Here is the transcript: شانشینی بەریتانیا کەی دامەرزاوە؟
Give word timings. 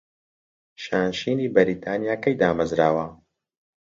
شانشینی 0.83 1.47
بەریتانیا 1.55 2.15
کەی 2.23 2.35
دامەرزاوە؟ 2.41 3.05